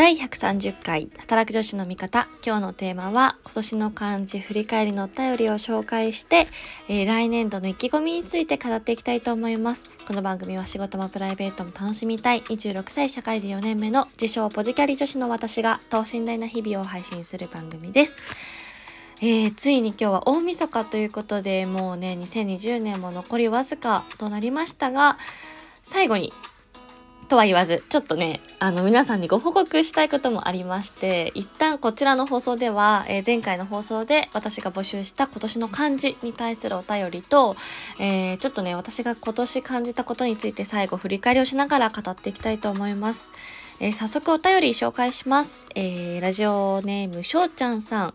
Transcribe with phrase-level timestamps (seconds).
[0.00, 2.26] 第130回働く女子の味方。
[2.42, 6.48] 今日のテーマは今年の漢字振り返りのお便りを紹介して、
[6.88, 9.84] えー、来年度の意気込みについて語っていきたいと思います。
[10.08, 18.16] この番組は仕事もプライベートも楽しみたい26歳社会人4年目の自称ポジキャリ女子の私が等身大な日々を配信する番組です。
[19.20, 25.18] えー、ついに今日は大晦日ということで、もうね、2020年も残りわずかとなりましたが、
[25.82, 26.32] 最後に
[27.30, 37.54] とは言わず、ちょっとね、あの、皆さんにご報告したいこともありまして、一旦こちらの放送では、えー、前回の放送で私が募集した今年の漢字に対するお便りと、
[38.00, 43.30] えー、ちょっとね、私が今年感じたことについて最後振り返りをしながら語っていきたいと思います。
[43.78, 45.66] えー、早速お便り紹介します。
[45.76, 48.14] えー、ラジオネームしょうちゃんさん。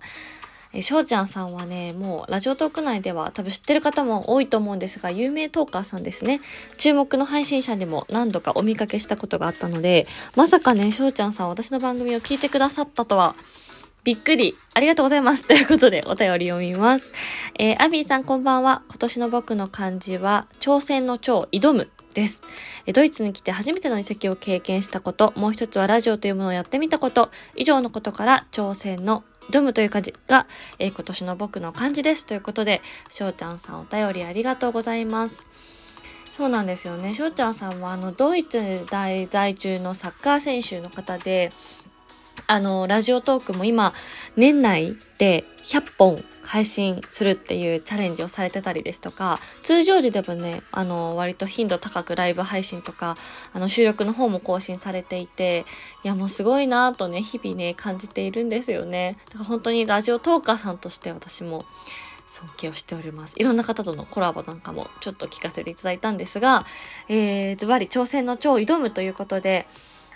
[0.75, 6.41] えしょうちゃんさんはね、もうラジオトーク内では多分知ってる方も多いと思うんですが、有名トーカーさんですね。
[6.77, 10.05] 注目の配信者でも何度かお見かけしたことがあったので、
[10.35, 13.35] まさかね、しょうちゃんさん私の番組を聞いてくださったとは、
[14.03, 14.57] びっくり。
[14.73, 15.47] ありがとうございます。
[15.47, 17.13] ということで、お便り読みます。
[17.57, 18.83] えー、アビーさんこんばんは。
[18.89, 21.89] 今年の僕の漢字は、挑戦の挑、挑む。
[22.15, 22.41] です。
[22.93, 30.47] ドイツに来て初めての移籍を経験したこと、もう一つはラジオというものをやってみたこと、以上のことから挑戦のドムという漢字が、
[30.79, 32.25] えー、今年の僕の感じです。
[32.25, 35.45] ということで、しょうちゃんさんお便りありがとうございます。
[36.31, 37.13] そうなんですよね。
[37.13, 41.53] しょうちゃんさんは、あの、ドイツ大在中のサッカー選手の方で、
[42.47, 43.93] あの、ラジオトークも今、
[44.35, 53.17] 年内で100本配信するっていうチャレンジをされてたりですとか、通常時でもね、あの、割と頻度高くライブ配信とか、
[53.53, 55.65] あの、収録の方も更新されていて、
[56.03, 59.17] いや、もうすごいなぁとね、日々ね、感じているんですよね。
[59.29, 61.65] だから本当にラジオトーカーさんとして私も、
[62.27, 63.35] 尊敬をしております。
[63.37, 66.65] いろんな方とのコラボなんかもちょっと聞かせていただいたんですが、
[67.07, 69.67] えー、ズバリ挑戦の超挑むということで、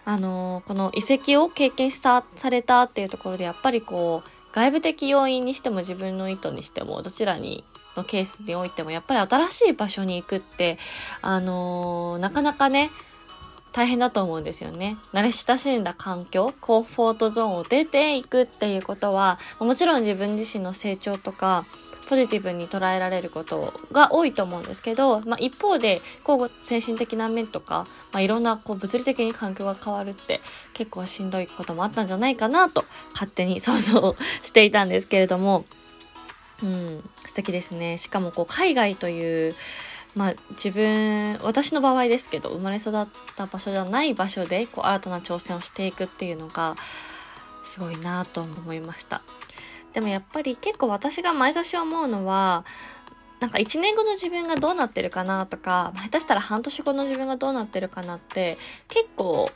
[0.06, 7.64] あのー、この遺跡を経験した、されたっていうところで、やっぱりこう、外部的要因にしても自分の意図にしても、どちらに
[7.96, 10.78] のケースにおいても、やっぱり新しい場所に行くって、
[11.22, 12.92] あのー、なかなかね、
[13.72, 14.98] 大変だと思うんですよね。
[15.14, 21.66] 慣れ親しんだ環境、コンフォートゾーンを出ていくっていうことは、もちろん自分自身の成長とか、
[22.10, 30.42] ポジティブに捉えられることが多いと思うんですけど、まあ、一方で、こう、精神的な面とか、まあ、いろんな、こう、物理的に環境が変わるって、
[30.74, 32.84] 結構しんどいこともあったんじゃないかなと、
[33.14, 35.66] 勝手に 想像していたんですけれども、
[36.64, 38.00] うん、素敵ですね。
[38.00, 39.56] しかも、こう、海外という、
[40.16, 43.06] まあ、自分、私の場合ですけど、生まれ育っ
[43.36, 46.76] た場所じゃない場所で、こう、新たな挑戦をしていくっていうのが、
[47.64, 49.22] すごいなと思いました。
[49.94, 52.66] でもやっぱり結構私が毎年思うのは、
[53.40, 58.58] なんか1年後の自分がどうなってるかなとか、下手したら半年後の自分がどうなってるかなって、
[58.88, 59.52] 結構、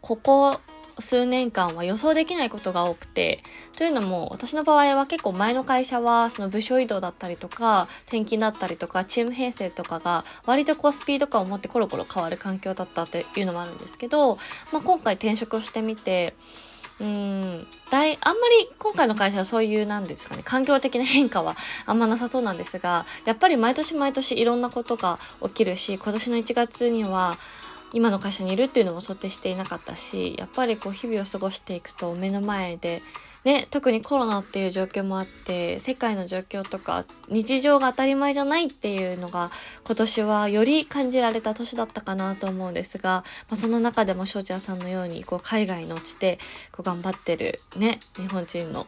[0.00, 0.60] ここ
[1.00, 3.42] 数年間は予想できないことが多くて、
[3.76, 14.38] というのも、私の場合は結構前の会社は、その部署移動だったりとか、転勤だったりとか、チーム編成とかが、割とこうスピード感を持ってコロコロ変わる環境だったっていうのもあるんですけど、
[14.72, 16.34] まあ今回転職をしてみて、
[17.00, 27.38] うん、大、あんまり今回の会社はそういうなんですかね、環境的な変化はあんまなさそうなんですが、やっぱり毎年毎年いろんなことが起きるし、今年の1月には、
[27.92, 33.02] 今の会社にいるっていうのも想定していなかったし、やっぱりこう日々を過ごしていくと目の前で
[33.44, 39.50] ね、特にコロナっていう状況もあって、世界の状況とか、日常が当たり前じゃないっていうのが、
[39.86, 46.38] 今年はより感じられた年だったかなと思うんですが、まあ、その中でも翔ちゃんさんのように、こう、海外の地で、
[46.72, 48.86] こう、頑張ってる、ね、日本人の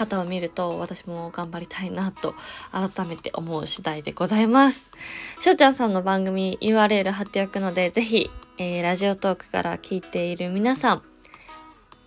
[0.00, 2.34] 方を見ると私も頑張りたいなと
[2.72, 4.90] 改めて思う次第でございます。
[5.38, 11.02] しょうちゃんさんの番組 URL 貼っておくのでぜひ、えー、ラジオトークから聞いている皆さん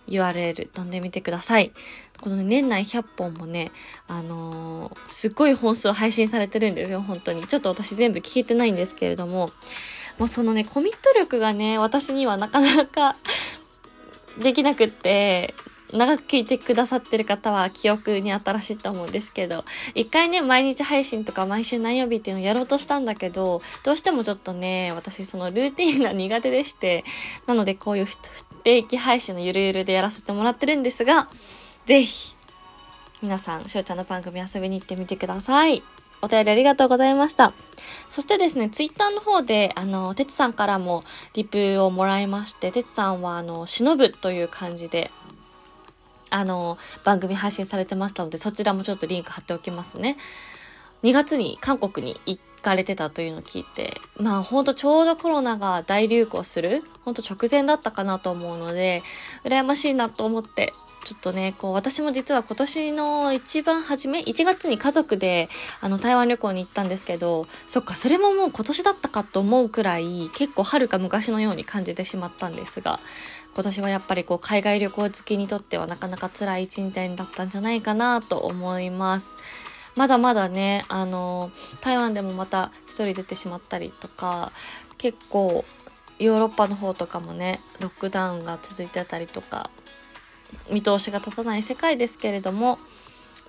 [0.08, 1.72] URL 飛んでみてください。
[2.20, 3.70] このね、年内100本もね、
[4.06, 7.46] あのー、すっごい本数を配信されてるんですよ、本当に。
[7.46, 9.50] ちょっと私全部聞いてないんですけれども、
[10.18, 13.16] もうそのね、コミット力がね、私にはなかなか
[14.38, 15.54] できなくって、
[15.92, 19.64] 長く聞いてくださってる方は記憶に新しいと思うんですけど、
[19.94, 27.04] 一回ね、毎日配信とか毎週何曜日っていうのをやろうとしたんだけど、どうしてもちょっとね、私そのルーティンが苦手でして、
[27.46, 28.16] なのでこういう不
[28.64, 31.28] 定期配信のゆるゆるでやらせてもらってるんですが、
[31.86, 32.34] ぜひ、
[33.22, 35.82] 皆さん、しょうちゃんの番組遊びに行ってみてください。
[36.22, 37.52] お便りありがとうございました。
[38.08, 41.04] そしてですね、ツイッターの方で、あの、てつさんからも
[41.34, 45.10] リプをもらいまして、てつさんは、あの、忍ぶという感じで、
[46.34, 50.16] あの、番組配信されてましたので、そちらもちょっとリンク貼っておきますね。
[51.04, 59.04] 2月に韓国に行かれてたというのを聞いて、まあほんとちょうどコロナが大流行する、ほんと直前だったかなと思うので、
[59.44, 60.72] 羨ましいなと思って、
[61.04, 73.00] ちょっとね、こう、私も実は今年の一番初め、1月に家族で、あの、台湾旅行に行ったんですけど、そっか、それももう今年だったかと思うくらい、結構遥か昔のように感じてしまったんですが、
[73.54, 79.36] 今年はやっぱりこう、海外旅行好きにとってはなかなか辛い一日だったんじゃないかなと思います。
[79.94, 81.52] まだまだね、あの、
[81.82, 84.52] 台湾でもまた一人出てしまったりとか、
[84.96, 85.64] 結構、
[86.18, 89.70] ヨーロッパの方とかもね、ロックダウンが続いてたりとか、
[90.70, 92.78] 見通しが立たない世界ですけれども、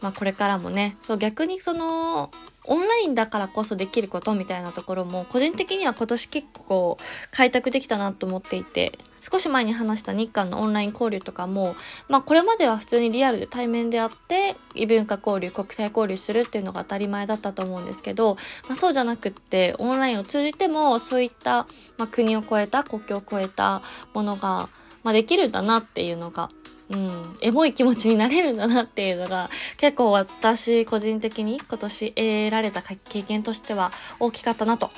[0.02, 2.31] まあこれからもね、そう逆にその、
[2.68, 6.98] オンラインだからこそできることみたいなところも個人的には今年結構
[7.31, 11.75] 開拓できたなと思っていて少し前に話した日韓のオンライン交流とかも
[12.07, 18.36] まあこれまでは普通にリアルで対面であって異文化交流国際交流するっていうのが当たり前だったと思うんですけど、
[18.68, 21.68] まあ、そうじゃなくってオンラインを通じてもそういった、
[21.98, 23.81] まあ、国を越えた国境を越えた
[24.13, 24.69] ものが、
[25.04, 26.50] まあ、できるんだなっていうのが
[26.90, 34.92] うん、エモい気持ちになれるんだなっていうのが結構私個人的に今年得られた経験としては大きかったなと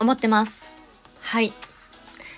[0.00, 0.66] 思ってます。
[1.20, 1.52] はい。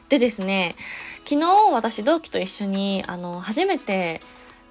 [0.09, 0.77] でですね、
[1.25, 4.23] 昨日私同期と一緒にあの初めて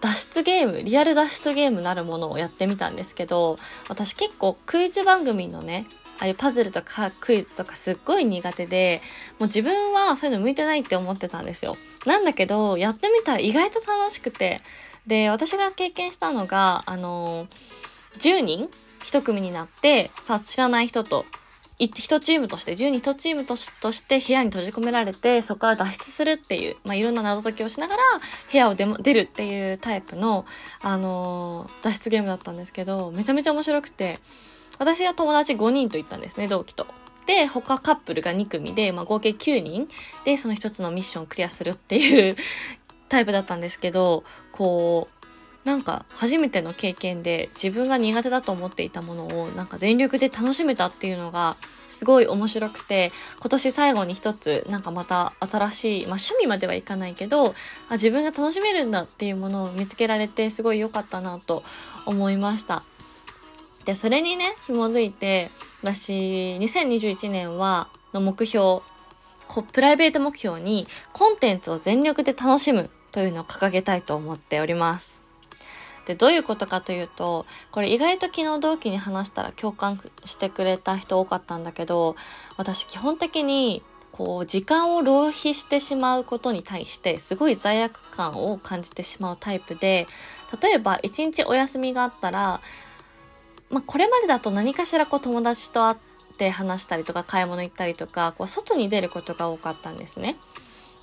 [0.02, 3.58] 脱出ゲーム、リアル脱出ゲームなるものをやってみたんですけど、
[3.90, 5.86] 私結構クイズ番組のね、
[6.20, 9.02] ああいうパズルとかクイズとかすっごい苦手で、
[9.40, 11.78] もう自分はそういうの向いてないって思ってたんですよ。
[12.06, 14.62] なんだけど、やってみたら意外と楽しくて、
[15.06, 17.48] で、私が経験したのが、あの
[18.20, 18.70] 10人
[19.04, 21.26] 一組になって、さ知らない人と、
[21.80, 28.04] 一チームとして、10人一チームとして部屋に閉じ込められて、そこから脱出するっていう、まあ、いろんな謎解きをしながら
[28.52, 30.46] 部屋を出出るっていうタイプの、
[30.82, 34.20] あのー、脱出ゲームだったんですけど、めちゃめちゃ面白くて、
[34.80, 36.88] 私は友達5人と行ったんですね、同期と。
[37.26, 39.88] で、他カップルが2組で、まあ、合計9人
[40.24, 42.36] で、その一つのミッションをクリアするっていう
[43.10, 45.18] タイプだったんですけど、こう、
[45.68, 51.58] なんか初めての経験で自分が苦手だと思っていたものをなんか全力で楽しめたっていうのが
[51.90, 57.54] すごい面白くて今年最後に一つなんかまた新しい、まあ趣味まではいかないけど
[57.90, 61.64] あ自分が楽しめるんだっていうものを見つけられてすごい良かったなと
[62.06, 62.82] 思いました。
[63.88, 65.50] で、それにね、紐づいて、
[65.82, 68.82] 私、2021年は、の目標、
[69.72, 75.22] プライベート目標に、コンテンツを全力で楽しむというのを掲げたいと思っております。
[76.06, 82.18] で、どういうことかというと、これ意外と昨日同期に話したら共感してくれた人多かったんだけど、
[82.58, 90.08] 私基本的に、こう、時間を浪費してしまうことに対して、すごい罪悪感を感じてしまうタイプで、
[90.62, 92.60] 例えば一日お休みがあったら、
[93.70, 95.98] まあ、これまでだと何かしらこう友達と会っ
[96.38, 100.38] て話したりとか買い物行ったりとか、こう外に出ることが多かったんですね。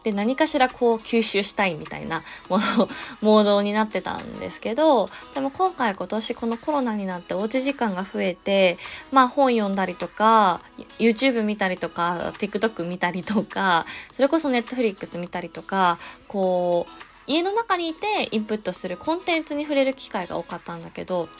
[0.05, 2.88] で、何かしらこう吸収したいみたいな もの、
[3.22, 8.78] モードになってたんですけど、でも今回今年このコロナになっておうち時間が増えて、
[9.11, 10.61] まあ本読んだりとか、
[10.99, 16.93] YouTube 見たりとか、TikTok 見たりとか、それこそ Netflix 見たりとか、こう、
[17.26, 21.31] 家の中にいてインプットするコンテンツに触れる機会が多かったんだけど、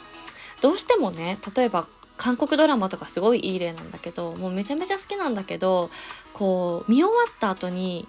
[0.65, 5.91] どうしてもね、例えば韓国ドラマとかすごいいい例なんだけど、もうめちゃめちゃ好きなんだけど、
[6.33, 8.07] こう、見終わった後に、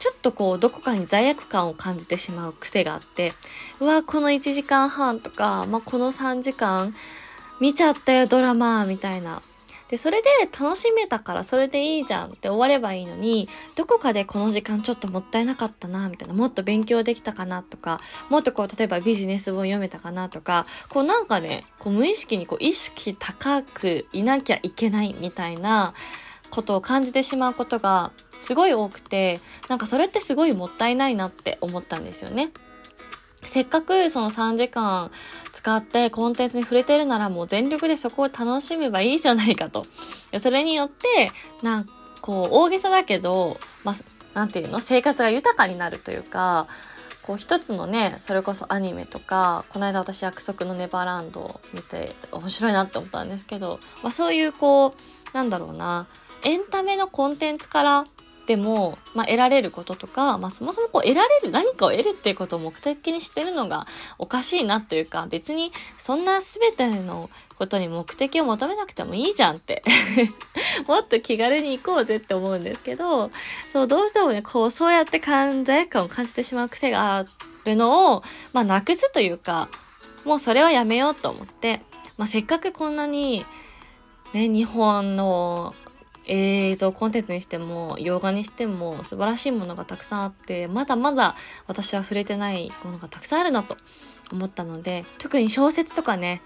[0.00, 3.34] ちょっとこう、どこかに罪悪感を感じてしまう癖があって、
[3.78, 6.92] うわ、この1時間半とか、まあ、この3時間、
[7.60, 9.40] 見ちゃったよ、ドラマ、みたいな。
[9.92, 25.92] で、それで楽しめたからそれでいいじゃんって終わればいいのに、どこかでこの時間ちょっともったいなかったな、みたいな、もっと勉強できたかなとか、もっとこう、例えばビジネス本読めたかなとか、こうなんかね、こう無意識にこう意識高くいなきゃいけないみたいな
[26.48, 32.50] ことを感じてしまうことがすごい多くて、なんかそれってすごいもったいないなって思ったんですよね。
[33.44, 35.10] せっかくその3時間
[35.52, 39.86] 使ってコンテンツに触れてるならもう全力でそこを楽しめばいいじゃないかと。
[40.38, 41.32] それによって、
[41.62, 43.94] なんかこう大げさだけど、まあ、
[44.34, 44.80] なんていうの？
[44.80, 46.68] 生活が豊かになるというか、
[47.22, 54.92] こう一つのね、それこそアニメとか、この間私約束のネバーランドを見て面白いなって思ったんですけど、まあそういうこう、
[55.34, 56.06] なんだろうな、
[56.44, 58.06] エンタメのコンテンツから
[58.52, 63.86] でも、まあ、得られることとか、まあ、そもそもこう得られる何かを得るっていうことを目的にしてるのが
[64.18, 69.82] おかしいなというか、別にそんな全てのことに目的を求めなくてもいいじゃんって
[70.86, 73.30] もっと気軽に行こうぜって思うんですけど、
[73.68, 77.24] そう、どうしてもね、こう、そうやって感罪悪感を感じてしまう癖があ
[77.64, 79.70] るのを、まあ、なくすというか、
[80.26, 81.80] もうそれはやめようと思って、
[82.18, 83.46] まあ、せっかくこんなに、
[84.34, 85.74] ね、日本の
[86.26, 91.36] 映像コンテンツにしても、洋画にしても素晴らしいものがたくさんあって、まだまだ
[91.66, 93.76] 私は触れてないものがたくさんあるなと
[94.30, 96.42] 思ったので、特に小説とかね、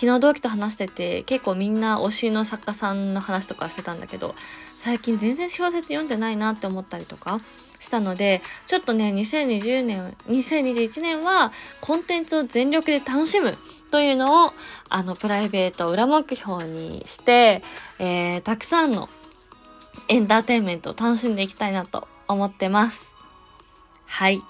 [0.00, 4.34] 昨日同期と話してて、結構みんな推しの作家さんの話とかしてたんだけど、
[4.74, 7.42] 最近全然小説読んでないなって思ったりとか
[7.78, 13.58] したので、ちょっとね、2020年、2021年はコンテンツを全力で楽しむ
[13.90, 14.52] というのを、
[14.88, 17.62] あの、プライベート裏目標にして、
[17.98, 19.08] えー、たくさんの
[20.10, 23.14] エンターテインメントを楽しんでいきたいなと思ってます。
[24.06, 24.42] はい。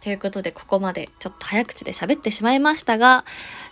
[0.00, 3.24] ということで、ここまでちょっと早口で喋ってしまいましたが、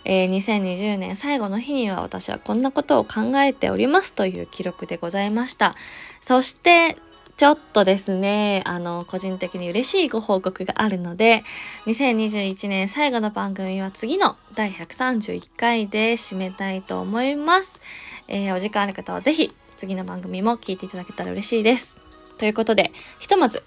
[0.05, 5.75] えー、2020年最後の日には私はこんなことを考えておりますという記録でございました。
[6.21, 6.95] そして、
[7.35, 11.43] ちょっとですね、あの、個人的に嬉しいご報告があるので、
[11.87, 17.81] 2021年最後の番組は次の第131回で締めたいと思います。
[18.29, 21.97] えー、お時間ある方はぜひ次の番組も聞いていただけたら嬉しいです。
[22.37, 23.63] ということで、ひとまず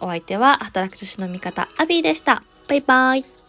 [0.00, 2.42] お相手は働く女子の味方、アビーでした。
[2.68, 3.41] バイバイ。